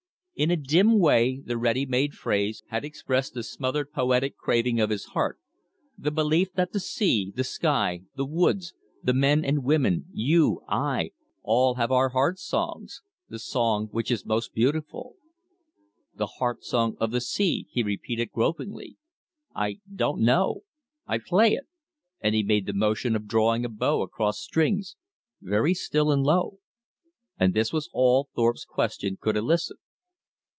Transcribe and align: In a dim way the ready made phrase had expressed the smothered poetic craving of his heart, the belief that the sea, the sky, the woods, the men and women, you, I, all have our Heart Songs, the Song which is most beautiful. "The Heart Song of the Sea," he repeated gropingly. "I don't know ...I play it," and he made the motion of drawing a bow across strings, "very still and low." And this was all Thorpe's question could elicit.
In 0.33 0.49
a 0.49 0.55
dim 0.57 0.97
way 0.97 1.39
the 1.45 1.55
ready 1.55 1.85
made 1.85 2.15
phrase 2.15 2.63
had 2.69 2.83
expressed 2.83 3.35
the 3.35 3.43
smothered 3.43 3.91
poetic 3.91 4.37
craving 4.37 4.79
of 4.81 4.89
his 4.89 5.05
heart, 5.13 5.37
the 5.95 6.09
belief 6.09 6.51
that 6.53 6.71
the 6.71 6.79
sea, 6.79 7.31
the 7.35 7.43
sky, 7.43 8.01
the 8.15 8.25
woods, 8.25 8.73
the 9.03 9.13
men 9.13 9.45
and 9.45 9.63
women, 9.63 10.05
you, 10.11 10.63
I, 10.67 11.11
all 11.43 11.75
have 11.75 11.91
our 11.91 12.09
Heart 12.09 12.39
Songs, 12.39 13.03
the 13.29 13.37
Song 13.37 13.89
which 13.91 14.09
is 14.09 14.25
most 14.25 14.51
beautiful. 14.55 15.17
"The 16.15 16.25
Heart 16.25 16.63
Song 16.63 16.97
of 16.99 17.11
the 17.11 17.21
Sea," 17.21 17.67
he 17.69 17.83
repeated 17.83 18.31
gropingly. 18.31 18.97
"I 19.53 19.79
don't 19.93 20.21
know 20.21 20.63
...I 21.05 21.19
play 21.19 21.51
it," 21.53 21.67
and 22.19 22.33
he 22.33 22.41
made 22.41 22.65
the 22.65 22.73
motion 22.73 23.15
of 23.15 23.27
drawing 23.27 23.63
a 23.63 23.69
bow 23.69 24.01
across 24.01 24.39
strings, 24.39 24.95
"very 25.39 25.75
still 25.75 26.11
and 26.11 26.23
low." 26.23 26.57
And 27.39 27.53
this 27.53 27.71
was 27.71 27.91
all 27.93 28.29
Thorpe's 28.33 28.65
question 28.65 29.19
could 29.21 29.37
elicit. 29.37 29.77